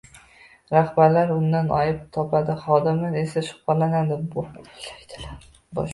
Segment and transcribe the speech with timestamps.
[0.75, 5.49] Rahbarlar undan ayb topadi, xodimlar esa shubhalana boshlaydilar.